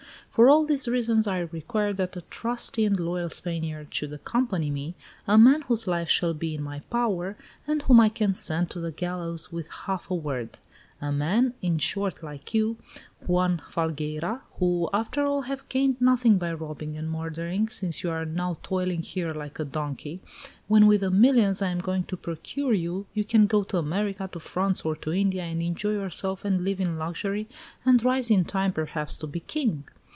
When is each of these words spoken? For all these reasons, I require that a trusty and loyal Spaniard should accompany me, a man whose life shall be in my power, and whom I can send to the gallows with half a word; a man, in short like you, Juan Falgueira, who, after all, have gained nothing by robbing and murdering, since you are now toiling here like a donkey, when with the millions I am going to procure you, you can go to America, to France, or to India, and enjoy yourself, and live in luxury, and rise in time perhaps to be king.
For 0.33 0.49
all 0.49 0.65
these 0.65 0.87
reasons, 0.87 1.27
I 1.27 1.39
require 1.39 1.91
that 1.91 2.15
a 2.15 2.21
trusty 2.21 2.85
and 2.85 2.97
loyal 2.97 3.29
Spaniard 3.29 3.93
should 3.93 4.13
accompany 4.13 4.69
me, 4.71 4.95
a 5.27 5.37
man 5.37 5.63
whose 5.63 5.87
life 5.87 6.09
shall 6.09 6.33
be 6.33 6.55
in 6.55 6.63
my 6.63 6.79
power, 6.89 7.35
and 7.67 7.81
whom 7.81 7.99
I 7.99 8.07
can 8.07 8.33
send 8.33 8.69
to 8.69 8.79
the 8.79 8.93
gallows 8.93 9.51
with 9.51 9.67
half 9.69 10.09
a 10.09 10.15
word; 10.15 10.57
a 11.01 11.11
man, 11.11 11.53
in 11.61 11.79
short 11.79 12.23
like 12.23 12.53
you, 12.53 12.77
Juan 13.27 13.61
Falgueira, 13.69 14.39
who, 14.57 14.89
after 14.93 15.25
all, 15.25 15.41
have 15.43 15.67
gained 15.67 15.99
nothing 15.99 16.37
by 16.37 16.53
robbing 16.53 16.95
and 16.97 17.11
murdering, 17.11 17.67
since 17.67 18.01
you 18.01 18.09
are 18.09 18.23
now 18.25 18.57
toiling 18.63 19.01
here 19.01 19.33
like 19.33 19.59
a 19.59 19.65
donkey, 19.65 20.21
when 20.69 20.87
with 20.87 21.01
the 21.01 21.11
millions 21.11 21.61
I 21.61 21.71
am 21.71 21.79
going 21.81 22.05
to 22.05 22.15
procure 22.15 22.73
you, 22.73 23.05
you 23.13 23.25
can 23.25 23.47
go 23.47 23.63
to 23.63 23.77
America, 23.77 24.29
to 24.31 24.39
France, 24.39 24.85
or 24.85 24.95
to 24.95 25.11
India, 25.13 25.43
and 25.43 25.61
enjoy 25.61 25.91
yourself, 25.91 26.45
and 26.45 26.63
live 26.63 26.79
in 26.79 26.97
luxury, 26.97 27.49
and 27.85 28.03
rise 28.03 28.31
in 28.31 28.45
time 28.45 28.71
perhaps 28.71 29.17
to 29.17 29.27
be 29.27 29.41
king. 29.41 29.83